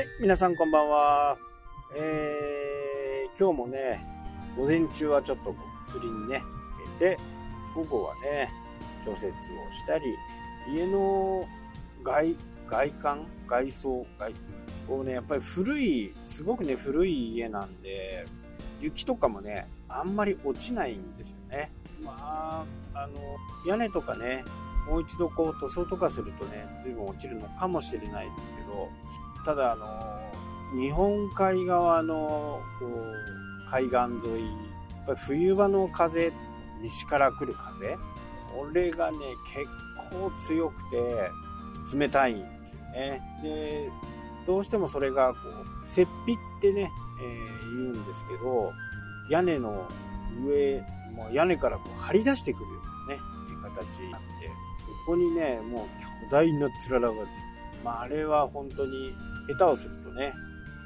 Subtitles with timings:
[0.00, 1.36] はい、皆さんこんばんは。
[1.94, 4.02] えー、今日もね、
[4.56, 5.54] 午前中はちょっと
[5.86, 6.42] 釣りにね、
[6.98, 7.18] 出て、
[7.74, 8.50] 午後はね、
[9.04, 9.30] 調節を
[9.70, 10.06] したり、
[10.74, 11.46] 家の
[12.02, 12.34] 外、
[12.66, 14.32] 外観外装外
[14.88, 18.24] こうね、やっぱり古い、すごくね、古い家なんで、
[18.80, 21.72] 雪とかもね、あんまり落ちないんですよね。
[22.02, 22.64] ま
[22.94, 23.36] あ、あの、
[23.66, 24.44] 屋根とかね、
[24.88, 28.88] もう一度こう塗装とかするとね、随分落ちるのかもしれないですけど、
[29.44, 30.20] ただあの、
[30.80, 36.32] 日本海側のこう海岸沿い、やっぱり冬場の風、
[36.82, 37.96] 西から来る風、
[38.52, 39.18] これがね、
[39.54, 39.68] 結
[40.10, 41.30] 構強くて
[41.96, 43.22] 冷たいんですよね。
[43.42, 43.90] で、
[44.46, 46.90] どうしてもそれがこう、雪庇ってね、
[47.22, 48.72] えー、言うんですけど、
[49.30, 49.88] 屋根の
[50.44, 50.80] 上、
[51.14, 52.70] もう屋根からこう張り出してくるよ
[53.06, 53.20] うなね、
[53.62, 54.26] 形になって、
[54.78, 57.26] そこにね、もう巨大なつららが出て、
[57.84, 59.14] まああれは本当に
[59.54, 60.32] 下手をするとね、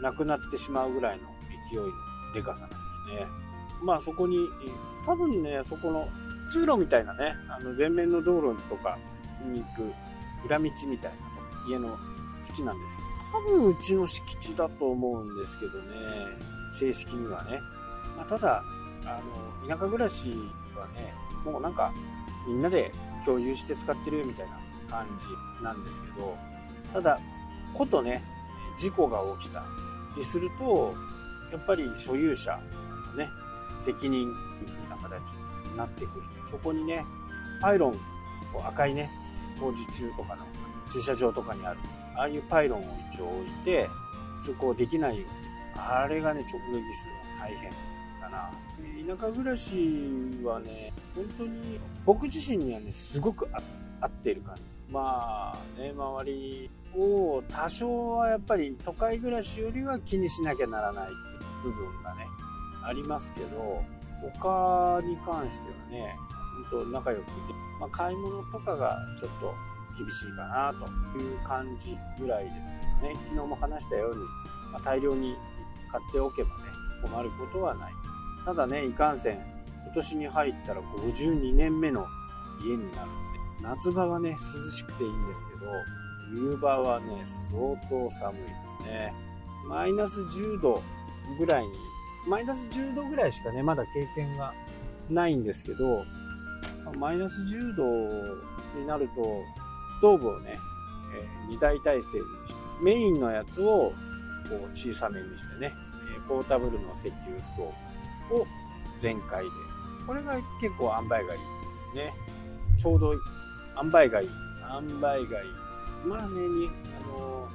[0.00, 1.24] なくなってしまうぐらいの
[1.70, 1.86] 勢いの
[2.34, 3.26] でかさなんですね。
[3.82, 4.48] まあそこに、
[5.06, 6.08] 多分ね、そこの
[6.48, 8.98] 通路みたいなね、あの前面の道路とか
[9.44, 9.92] に行く
[10.46, 11.16] 裏道みたいな
[11.68, 11.98] 家の
[12.48, 13.12] 縁なんですよ。
[13.32, 15.84] 多分うちの敷地だと思うんですけどね、
[16.78, 17.60] 正式にはね。
[18.16, 18.62] まあ、ただ、
[19.04, 19.20] あ
[19.62, 20.28] の、田舎暮らし
[20.76, 21.92] はね、もうなんか
[22.46, 22.92] みんなで
[23.24, 24.58] 共有して使ってるみたいな
[24.90, 25.06] 感
[25.58, 26.36] じなんですけど、
[26.92, 27.18] ただ、
[27.72, 28.22] ことね、
[28.78, 29.64] 事故が起きた
[30.16, 30.94] りすると、
[31.50, 32.58] やっぱり所有者
[33.10, 33.28] のね、
[33.78, 35.20] 責任っていう風な形
[35.70, 36.22] になってくる。
[36.50, 37.04] そこにね、
[37.60, 37.98] パイロン、
[38.66, 39.10] 赤いね、
[39.60, 40.46] 工事中とかの
[40.92, 41.78] 駐車場とかにある
[42.16, 43.88] ああいうパイロンを一応置いて、
[44.42, 45.26] 通行できないように、
[45.76, 48.50] あれがね、直撃するの大変かな。
[49.16, 49.72] 田舎暮らし
[50.44, 53.48] はね、本当に僕自身にはね、すごく
[54.00, 54.62] 合っている感じ。
[54.92, 61.08] まあね、周りを多少はやっぱり都会暮らしよりは気にしなきゃならない
[61.62, 62.26] 部分がね、
[62.84, 63.82] ありますけど、
[64.20, 66.16] 他に関してはね、
[66.70, 67.32] 本当仲良くて、
[67.80, 69.54] まあ、買い物とかがちょっと
[69.98, 73.14] 厳しいかなという感じぐらいですけどね。
[73.28, 74.24] 昨日も話したように、
[74.72, 75.34] まあ、大量に
[75.90, 76.64] 買っておけばね
[77.02, 77.92] 困ることはない。
[78.44, 79.38] ただねいかんせん
[79.84, 82.06] 今年に入ったら52年目の
[82.64, 85.70] 家になるんで夏場はね涼しくていいんですけど
[86.30, 88.48] 冬場はね相当寒いで
[88.80, 89.14] すね
[89.68, 90.82] マイナス10度
[91.38, 91.72] ぐらいに
[92.26, 94.52] マイナス10度ぐらいしかねまだ経験が
[95.10, 96.04] ないんですけど
[96.98, 97.84] マイナス10度
[98.78, 99.22] になると
[99.98, 100.58] ストーブをね、
[101.14, 102.22] えー、2台体制にして、
[102.82, 103.94] メインのやつをこ
[104.50, 105.72] う小さめにしてね、
[106.28, 108.46] ポータブルの石油ストーブを
[108.98, 109.50] 全開で。
[110.06, 111.36] これが結構塩梅がいいで
[111.92, 112.12] すね。
[112.78, 113.14] ちょうど
[113.80, 114.28] 塩梅がいい。
[114.72, 115.26] 塩梅がいい。
[116.06, 117.48] まあね、にあの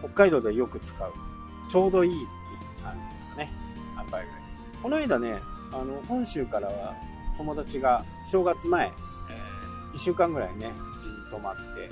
[0.00, 1.12] 北海道でよく使う。
[1.70, 2.26] ちょうどいいってい
[2.80, 3.52] う感じですかね。
[3.98, 4.28] 塩梅がいい。
[4.82, 5.40] この間ね、
[5.72, 6.94] あの、本州からは
[7.38, 10.72] 友達が正月前、えー、1週間ぐらいね、
[11.30, 11.90] 泊まって、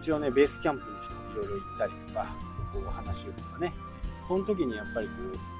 [0.00, 2.36] 一応ね、ベースキャンプにしていろいろ行ったりとか、
[2.72, 3.72] こう話をとかね。
[4.26, 5.08] その時にやっぱり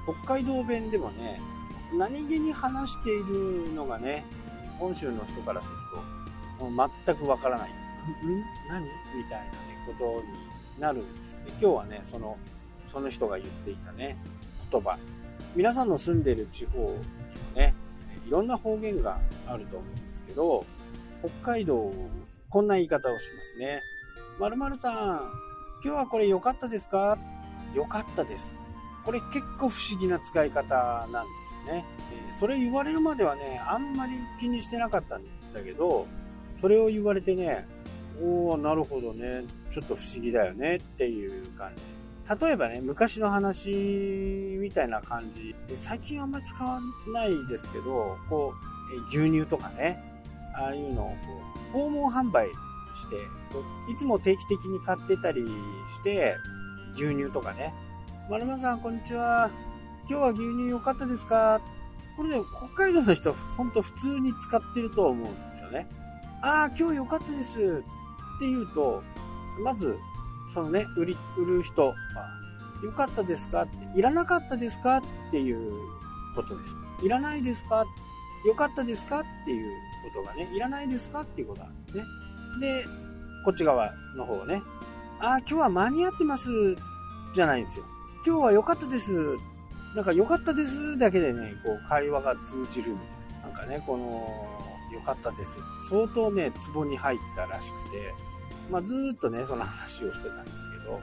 [0.05, 1.41] こう、北海道弁でもね、
[1.93, 4.25] 何気に話しているのがね、
[4.79, 6.01] 本州の人からすると、
[6.69, 7.69] もう全くわからない。
[7.69, 7.73] ん？
[8.69, 8.83] 何？
[9.15, 9.51] みたいなね、
[9.87, 11.31] ことになるんです。
[11.45, 12.37] で今日はね、その、
[12.87, 14.17] その人が言っていたね、
[14.71, 14.97] 言葉。
[15.55, 16.95] 皆さんの住んでる地方にも
[17.55, 17.73] ね、
[18.27, 20.65] いろんな方言があると思うんですけど、
[21.21, 21.93] 北海道
[22.49, 23.81] こんな言い方をしますね。
[24.39, 25.31] まるまるさん、
[25.83, 27.17] 今日はこれ良かったですか？
[27.73, 28.55] 良かったです。
[29.03, 31.29] これ結構不思議な使い方なんで
[31.65, 31.85] すよね。
[32.29, 35.23] えそれ言われるまではね、あんまり気にしてなかったん
[35.53, 36.05] だけど、
[36.59, 37.67] それを言われてね、
[38.21, 41.81] おー、なるほどね、ちょっと不思議だよねっていう感じ。
[42.45, 43.71] 例えばね、昔の話
[44.59, 45.55] みたいな感じ。
[45.75, 46.79] 最近あんまり使わ
[47.13, 48.53] ないですけど、こ
[48.93, 50.01] う、牛乳とかね、
[50.55, 51.15] ああいうのをこ
[51.71, 52.53] う訪問販売し
[53.09, 53.15] て、
[53.91, 56.35] いつも定期的に買ってたりして、
[56.95, 57.73] 牛乳とかね。
[58.29, 59.49] まるまさん、こんにちは。
[60.09, 61.59] 今日は牛乳良かったですか？
[62.15, 65.87] これね、北海道の人、ほんと普通に使ってると思うんですよね。
[66.41, 67.83] ああ、今日良かったです
[68.37, 69.03] って言うと、
[69.63, 69.97] まず、
[70.53, 71.95] そのね、売り、売る人は、
[72.83, 73.61] 良かったですか？
[73.61, 74.97] って、いらなかったですか？
[74.97, 75.71] っていう
[76.35, 76.75] ことです。
[77.03, 77.85] いらないですか？
[78.43, 79.19] 良かったですか？
[79.19, 79.71] っていう
[80.13, 81.21] ことがね、いらないですか？
[81.21, 82.03] っていうことなんですね。
[82.59, 82.85] で、
[83.45, 84.63] こっち側の方ね、
[85.19, 86.47] ああ、今日は間に合ってます
[87.35, 87.85] じゃないんですよ。
[88.25, 89.37] 今日は良かったです。
[89.95, 93.59] なんか良かったですだけでね、こう会話が通じるみたいな。
[93.59, 95.57] なんかね、この、良かったです。
[95.89, 98.13] 相当ね、ツボに入ったらしくて、
[98.69, 101.01] まあずっとね、その話をしてたんですけど、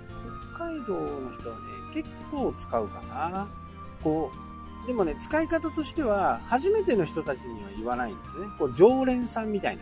[0.56, 1.62] 北海道の人はね、
[1.94, 3.48] 結構使うかな。
[4.02, 4.30] こ
[4.84, 8.46] う、でもね、使い方としては、初めての人たちには言わないんですね。
[8.58, 9.78] こう、常連さんみたい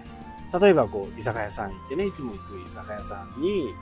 [0.53, 0.59] な。
[0.59, 3.75] 例えば、こう、居酒屋さん行ってね、いつも行く居酒屋さんに、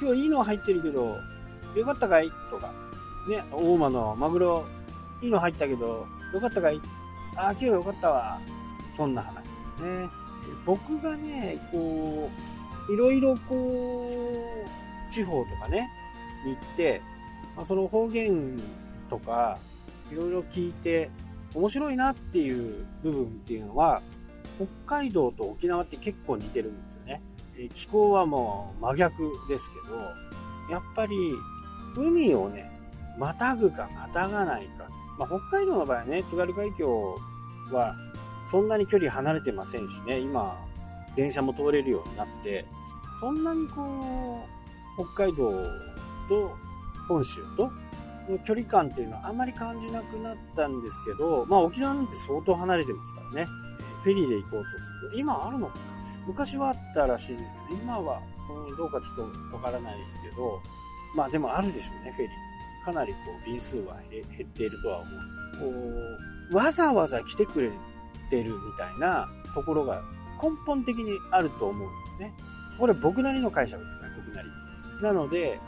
[0.00, 1.16] 今日いいの入ってるけど、
[1.74, 2.30] よかったかい？
[2.50, 2.72] とか、
[3.28, 4.66] ね、大間のマグロ、
[5.22, 6.80] いいの入ったけど、よかったかい？
[7.36, 8.38] ああ、今日よかったわ。
[8.94, 9.45] そんな話
[9.82, 10.08] ね。
[10.64, 12.30] 僕がね、こ
[12.88, 15.90] う、いろいろこう、地方とかね、
[16.44, 17.02] に行って、
[17.56, 18.60] まあ、その方言
[19.08, 19.58] とか、
[20.10, 21.10] いろいろ聞いて、
[21.54, 24.02] 面白いなっていう部分っていうのは、
[24.56, 27.22] 北海道と沖縄って結構似てるんですよね。
[27.74, 29.96] 気候はもう真逆ですけど、
[30.70, 31.16] やっぱり
[31.96, 32.70] 海をね、
[33.18, 34.88] またぐかまたがないか。
[35.18, 37.18] まあ、北海道の場合はね、津軽海峡
[37.72, 37.94] は
[38.46, 40.56] そんなに距離離れてませんしね、今、
[41.14, 42.64] 電車も通れるようになって、
[43.20, 44.46] そんなにこ
[44.98, 45.50] う、北海道
[46.28, 46.56] と
[47.08, 47.70] 本州と
[48.28, 53.48] の距離感っていうのはあんまり感じなくなったんですけど、まあ沖縄なんて相当離れてますからね。
[54.02, 55.80] フェリーで行こうとすると、今あるのかな
[56.26, 58.20] 昔はあったらしいんですけど、今は、
[58.68, 59.16] うん、どうかちょっ
[59.50, 60.60] とわからないですけど、
[61.14, 62.46] まあでもあるでしょうね、フェリー。
[62.84, 65.20] かなりこう便数は減っているとは思う。
[65.58, 67.72] こう、わざわざ来てくれる
[68.30, 70.02] てるみたいなところが
[70.42, 72.34] 根本的にあると思うんですね。
[72.78, 74.48] これ僕なりの解釈ですね、僕なり。
[75.02, 75.60] なので、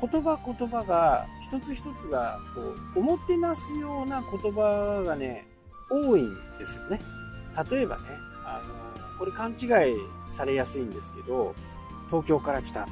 [0.00, 2.60] 言葉言葉が、一つ一つが、こ
[2.96, 5.46] う、おもてなすような言葉がね、
[5.90, 7.00] 多いんですよね。
[7.70, 8.02] 例えばね、
[8.44, 9.58] あの、これ勘違い
[10.30, 11.54] されやすいんですけど、
[12.08, 12.86] 東京から来た。
[12.86, 12.90] ね、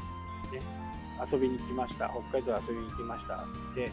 [1.32, 2.08] 遊びに来ました。
[2.30, 3.34] 北海道遊びに来ました。
[3.34, 3.38] っ
[3.74, 3.90] て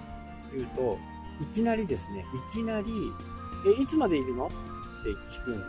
[0.56, 0.98] 言うと、
[1.42, 2.92] いきなりですね、いきなり、
[3.66, 4.50] え、いつまでいるの？
[5.02, 5.64] って聞く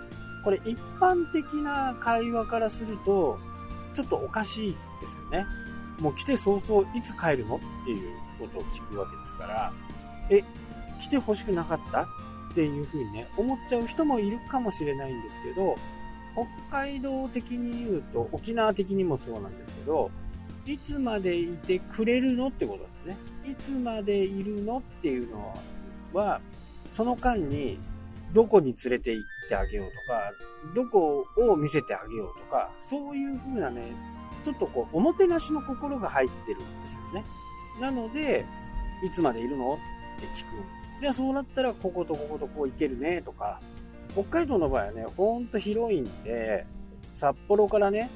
[0.45, 3.39] これ一般的な会話からすると、
[3.95, 5.47] ちょっとおかしいですよね。
[6.01, 9.73] もう来て早々いつ帰るのっていうことを聞くわけですから、
[10.31, 10.45] え、
[11.01, 12.07] 来て欲しくなかったっ
[12.55, 15.77] ていうふうにね、思っちゃう人もいるかもしれないんですけど、
[16.71, 20.11] 北海道的に言うと、沖縄的にもそうなんですけど、
[20.67, 23.53] いつまでいてくれるのってことなんですね。
[23.53, 25.59] いつまでいるのっていうの
[26.13, 26.41] は、
[26.93, 27.79] その間に
[28.33, 30.33] どこに連れて行ってあげようとか、
[30.75, 33.93] どこを見せてあげようとか、そういう風なね、
[34.45, 37.25] ちょっとこう、おもてなしの心が入ってるんですよね。
[37.81, 38.45] なので、
[39.05, 41.01] いつまでいるのって聞く。
[41.01, 43.61] じゃあそうなったら、こことこことこう行けるね、とか。
[44.13, 46.67] 北海道の場合はね、ほんと広いんで、
[47.15, 48.11] 札幌からね、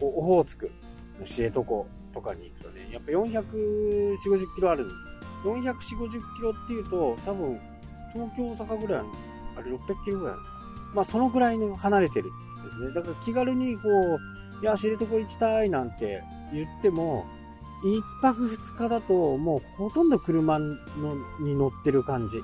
[0.00, 0.70] こうオホーツク、
[1.24, 1.62] 知床
[2.14, 4.88] とかに行くとね、やっぱ440、50キロある。
[5.44, 7.60] 400、50キロっていうと、多分、
[8.12, 9.12] 東京、大阪ぐらいの
[9.56, 10.36] あれ600キロぐらい
[10.94, 12.92] まあそのぐらいに離れてるんですね。
[12.94, 16.22] だから気軽にこう、いや、知床行きたいなんて
[16.52, 17.26] 言っても、
[17.82, 20.76] 一泊二日だともうほとんど車の
[21.40, 22.42] に乗ってる感じ。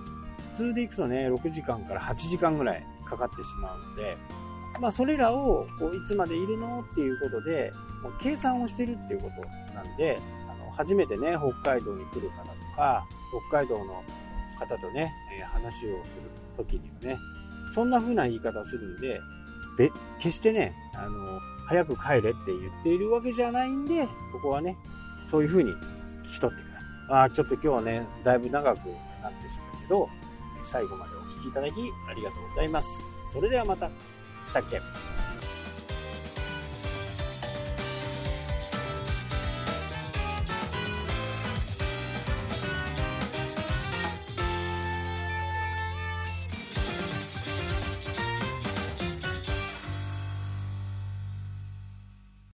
[0.54, 4.16] 普通で行くとね、6時間から8時間ぐらいかかってしまうので、
[4.80, 7.72] まあそれらをこういつまでいるのっていうことで、
[8.02, 10.18] もう計算をしてるっていうことなんで、
[10.48, 13.06] あの初めてね、北海道に来る方とか、
[13.50, 14.02] 北海道の
[14.58, 16.22] 方とね、え話をする
[16.56, 17.18] 時にはね、
[17.74, 19.20] そんな風な言い方をするんで、
[19.76, 24.76] べ、決してね、あの、早く帰れって言っているわけじゃないんで、そこはね、
[25.26, 25.70] そういう風に
[26.24, 26.72] 聞き取ってくれ。
[27.10, 28.78] ああ、ちょっと今日はね、だいぶ長く
[29.22, 30.08] なってしまったけど、
[30.64, 31.72] 最後までお聴きいただき
[32.10, 32.88] ありがとうございます。
[33.32, 33.88] それではまた。
[34.46, 34.80] したっけ？